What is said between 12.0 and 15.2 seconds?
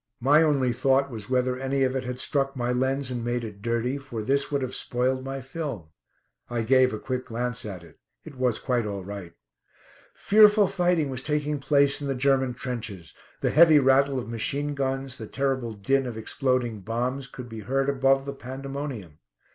in the German trenches. The heavy rattle of machine guns,